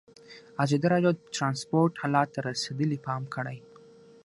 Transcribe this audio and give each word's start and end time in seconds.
ازادي 0.63 0.87
راډیو 0.93 1.11
د 1.15 1.21
ترانسپورټ 1.35 1.91
حالت 2.01 2.27
ته 2.33 2.39
رسېدلي 2.49 2.97
پام 3.07 3.23
کړی. 3.35 3.57